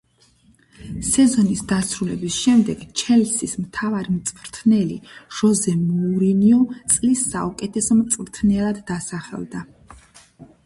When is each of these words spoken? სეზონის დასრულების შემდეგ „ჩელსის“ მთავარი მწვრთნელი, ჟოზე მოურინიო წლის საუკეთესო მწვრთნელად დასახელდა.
სეზონის 1.07 1.59
დასრულების 1.71 2.37
შემდეგ 2.45 2.79
„ჩელსის“ 3.01 3.51
მთავარი 3.65 4.13
მწვრთნელი, 4.15 4.97
ჟოზე 5.41 5.73
მოურინიო 5.81 6.61
წლის 6.95 7.21
საუკეთესო 7.35 7.99
მწვრთნელად 8.01 8.81
დასახელდა. 8.91 9.63